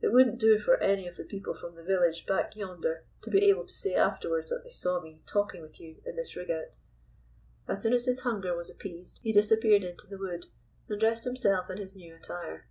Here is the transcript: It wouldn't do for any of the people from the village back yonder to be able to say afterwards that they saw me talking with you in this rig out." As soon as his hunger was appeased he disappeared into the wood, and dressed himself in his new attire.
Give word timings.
It 0.00 0.08
wouldn't 0.12 0.40
do 0.40 0.58
for 0.58 0.76
any 0.82 1.06
of 1.06 1.14
the 1.16 1.22
people 1.24 1.54
from 1.54 1.76
the 1.76 1.84
village 1.84 2.26
back 2.26 2.56
yonder 2.56 3.04
to 3.22 3.30
be 3.30 3.48
able 3.48 3.64
to 3.64 3.76
say 3.76 3.94
afterwards 3.94 4.50
that 4.50 4.64
they 4.64 4.70
saw 4.70 5.00
me 5.00 5.22
talking 5.24 5.62
with 5.62 5.78
you 5.78 6.02
in 6.04 6.16
this 6.16 6.34
rig 6.34 6.50
out." 6.50 6.76
As 7.68 7.80
soon 7.84 7.92
as 7.92 8.06
his 8.06 8.22
hunger 8.22 8.56
was 8.56 8.68
appeased 8.68 9.20
he 9.22 9.32
disappeared 9.32 9.84
into 9.84 10.08
the 10.08 10.18
wood, 10.18 10.46
and 10.88 10.98
dressed 10.98 11.22
himself 11.22 11.70
in 11.70 11.78
his 11.78 11.94
new 11.94 12.16
attire. 12.16 12.66